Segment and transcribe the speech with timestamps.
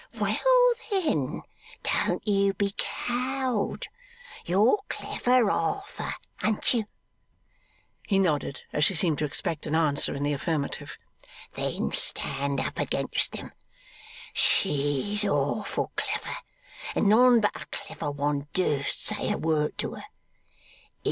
[0.19, 1.43] 'Well then,
[1.83, 3.85] don't you be cowed.
[4.45, 6.85] You're clever, Arthur, an't you?'
[8.07, 10.97] He nodded, as she seemed to expect an answer in the affirmative.
[11.53, 13.51] 'Then stand up against them!
[14.33, 16.35] She's awful clever,
[16.95, 20.05] and none but a clever one durst say a word to her.